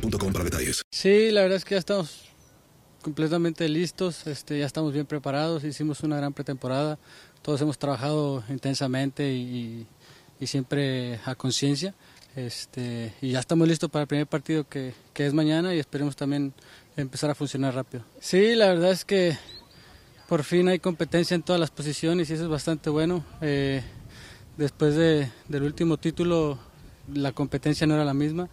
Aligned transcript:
para 0.00 0.44
detalles. 0.44 0.82
Sí, 0.90 1.30
la 1.30 1.42
verdad 1.42 1.56
es 1.56 1.64
que 1.64 1.74
ya 1.74 1.78
estamos 1.78 2.32
completamente 3.02 3.68
listos, 3.68 4.26
este, 4.26 4.58
ya 4.58 4.66
estamos 4.66 4.92
bien 4.92 5.06
preparados, 5.06 5.64
hicimos 5.64 6.02
una 6.02 6.16
gran 6.16 6.32
pretemporada, 6.32 6.98
todos 7.42 7.60
hemos 7.60 7.78
trabajado 7.78 8.44
intensamente 8.48 9.32
y, 9.32 9.86
y 10.38 10.46
siempre 10.46 11.18
a 11.24 11.34
conciencia, 11.34 11.94
este, 12.36 13.12
y 13.20 13.32
ya 13.32 13.40
estamos 13.40 13.68
listos 13.68 13.90
para 13.90 14.02
el 14.02 14.08
primer 14.08 14.26
partido 14.26 14.66
que, 14.68 14.94
que 15.12 15.26
es 15.26 15.34
mañana 15.34 15.74
y 15.74 15.78
esperemos 15.78 16.16
también 16.16 16.54
empezar 16.96 17.30
a 17.30 17.34
funcionar 17.34 17.74
rápido. 17.74 18.04
Sí, 18.20 18.54
la 18.54 18.68
verdad 18.68 18.92
es 18.92 19.04
que 19.04 19.36
por 20.28 20.44
fin 20.44 20.68
hay 20.68 20.78
competencia 20.78 21.34
en 21.34 21.42
todas 21.42 21.60
las 21.60 21.70
posiciones 21.70 22.30
y 22.30 22.34
eso 22.34 22.44
es 22.44 22.48
bastante 22.48 22.88
bueno. 22.88 23.24
Eh, 23.40 23.82
después 24.56 24.94
de, 24.94 25.30
del 25.48 25.62
último 25.64 25.96
título 25.98 26.58
la 27.12 27.32
competencia 27.32 27.86
no 27.86 27.94
era 27.94 28.04
la 28.04 28.14
misma 28.14 28.48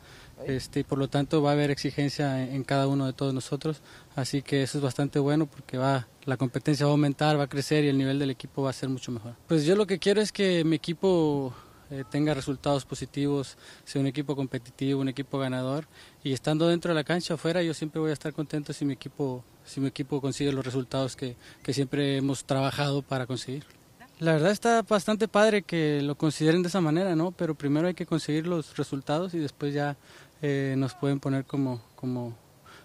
este, 0.46 0.84
por 0.84 0.98
lo 0.98 1.08
tanto 1.08 1.42
va 1.42 1.52
a 1.52 1.54
haber 1.54 1.72
exigencia 1.72 2.44
en, 2.44 2.56
en 2.56 2.64
cada 2.64 2.88
uno 2.88 3.06
de 3.06 3.14
todos 3.14 3.34
nosotros, 3.34 3.82
así 4.16 4.42
que 4.42 4.64
eso 4.64 4.78
es 4.78 4.84
bastante 4.84 5.20
bueno 5.20 5.46
porque 5.46 5.78
va, 5.78 6.08
la 6.26 6.38
competencia 6.38 6.86
va 6.86 6.92
a 6.92 6.94
aumentar, 6.94 7.40
va 7.40 7.44
a 7.44 7.50
crecer 7.50 7.84
y 7.84 7.90
el 7.90 7.98
nivel 7.98 8.20
del 8.20 8.30
equipo 8.30 8.64
va 8.64 8.70
a 8.70 8.74
ser 8.74 8.90
mucho 8.90 9.12
mejor. 9.12 9.36
Pues 9.48 9.66
yo 9.66 9.76
lo 9.76 9.88
que 9.88 10.00
quiero 10.00 10.22
es 10.22 10.32
que 10.32 10.64
mi 10.64 10.76
equipo 10.76 11.54
eh, 11.92 12.04
tenga 12.10 12.36
resultados 12.36 12.86
positivos, 12.86 13.58
sea 13.84 14.00
un 14.00 14.08
equipo 14.08 14.36
competitivo, 14.36 15.02
un 15.02 15.10
equipo 15.10 15.40
ganador 15.40 15.88
y 16.24 16.34
estando 16.34 16.68
dentro 16.68 16.90
de 16.90 16.96
la 16.96 17.04
cancha 17.04 17.34
afuera 17.34 17.64
yo 17.64 17.74
siempre 17.74 18.00
voy 18.00 18.12
a 18.12 18.14
estar 18.14 18.32
contento 18.32 18.74
si 18.74 18.86
mi 18.86 18.94
equipo, 18.94 19.44
si 19.66 19.80
mi 19.80 19.88
equipo 19.88 20.22
consigue 20.22 20.52
los 20.52 20.64
resultados 20.64 21.16
que, 21.16 21.36
que 21.64 21.74
siempre 21.74 22.18
hemos 22.18 22.46
trabajado 22.46 23.02
para 23.02 23.26
conseguir. 23.26 23.79
La 24.20 24.34
verdad 24.34 24.52
está 24.52 24.82
bastante 24.82 25.30
padre 25.30 25.62
que 25.62 26.02
lo 26.02 26.16
consideren 26.16 26.62
de 26.62 26.68
esa 26.68 26.82
manera, 26.82 27.16
¿no? 27.16 27.32
Pero 27.32 27.56
primero 27.56 27.88
hay 27.88 27.94
que 27.94 28.06
conseguir 28.06 28.48
los 28.48 28.76
resultados 28.76 29.34
y 29.34 29.40
después 29.40 29.74
ya 29.74 29.96
eh, 30.42 30.76
nos 30.78 30.94
pueden 30.94 31.22
poner 31.22 31.46
como, 31.46 31.82
como, 31.96 32.36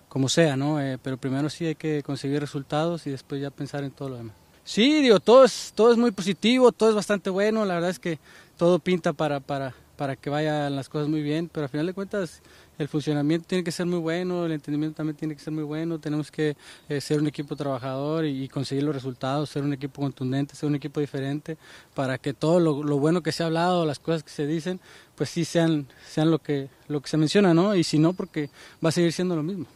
como 0.08 0.28
sea, 0.28 0.56
¿no? 0.56 0.80
Eh, 0.80 0.96
pero 1.02 1.16
primero 1.16 1.50
sí 1.50 1.66
hay 1.66 1.74
que 1.74 2.04
conseguir 2.04 2.38
resultados 2.38 3.08
y 3.08 3.10
después 3.10 3.40
ya 3.40 3.50
pensar 3.50 3.82
en 3.82 3.90
todo 3.90 4.10
lo 4.10 4.16
demás. 4.16 4.36
Sí, 4.62 5.02
digo, 5.02 5.18
todo 5.18 5.44
es, 5.44 5.72
todo 5.74 5.90
es 5.90 5.98
muy 5.98 6.12
positivo, 6.12 6.70
todo 6.70 6.90
es 6.90 6.94
bastante 6.94 7.30
bueno, 7.30 7.64
la 7.64 7.74
verdad 7.74 7.90
es 7.90 7.98
que 7.98 8.20
todo 8.56 8.78
pinta 8.78 9.12
para, 9.12 9.40
para, 9.40 9.74
para 9.96 10.14
que 10.14 10.30
vayan 10.30 10.76
las 10.76 10.88
cosas 10.88 11.08
muy 11.08 11.22
bien, 11.22 11.50
pero 11.52 11.64
al 11.64 11.70
final 11.70 11.86
de 11.86 11.94
cuentas 11.94 12.42
el 12.78 12.88
funcionamiento 12.88 13.46
tiene 13.46 13.62
que 13.62 13.70
ser 13.70 13.86
muy 13.86 13.98
bueno, 13.98 14.44
el 14.46 14.52
entendimiento 14.52 14.96
también 14.96 15.16
tiene 15.16 15.34
que 15.34 15.40
ser 15.40 15.52
muy 15.52 15.62
bueno, 15.62 15.98
tenemos 15.98 16.30
que 16.30 16.56
eh, 16.88 17.00
ser 17.00 17.20
un 17.20 17.26
equipo 17.26 17.54
trabajador 17.56 18.24
y, 18.24 18.48
conseguir 18.48 18.84
los 18.84 18.94
resultados, 18.94 19.50
ser 19.50 19.62
un 19.62 19.72
equipo 19.72 20.02
contundente, 20.02 20.54
ser 20.54 20.68
un 20.68 20.74
equipo 20.74 21.00
diferente, 21.00 21.56
para 21.94 22.18
que 22.18 22.34
todo 22.34 22.60
lo, 22.60 22.98
bueno 22.98 23.22
que 23.22 23.32
se 23.32 23.42
ha 23.42 23.46
hablado, 23.46 23.86
las 23.86 23.98
cosas 23.98 24.22
que 24.22 24.30
se 24.30 24.46
dicen, 24.46 24.80
pues 25.14 25.30
sí 25.30 25.44
sean, 25.44 25.86
lo, 26.16 26.38
que, 26.38 26.68
se 27.04 27.16
menciona, 27.16 27.54
¿no? 27.54 27.74
Y 27.74 27.84
si 27.84 27.98
no, 27.98 28.12
porque 28.12 28.50
va 28.84 28.88
a 28.88 28.92
seguir 28.92 29.12
siendo 29.12 29.36
lo 29.36 29.42
mismo. 29.42 29.66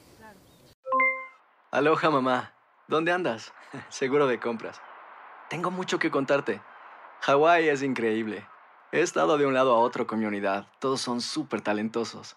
Aloha 1.70 2.10
mamá, 2.10 2.52
¿dónde 2.88 3.12
andas? 3.12 3.52
Seguro 3.90 4.26
de 4.26 4.40
compras. 4.40 4.80
Tengo 5.50 5.70
mucho 5.70 5.98
que 5.98 6.10
contarte. 6.10 6.60
Hawái 7.20 7.68
es 7.68 7.82
increíble. 7.82 8.46
He 8.90 9.00
estado 9.02 9.36
de 9.36 9.44
un 9.46 9.52
lado 9.52 9.74
a 9.74 9.78
otro 9.78 10.06
con 10.06 10.18
mi 10.18 10.24
unidad, 10.24 10.66
todos 10.78 11.00
son 11.00 11.20
súper 11.20 11.60
talentosos. 11.60 12.36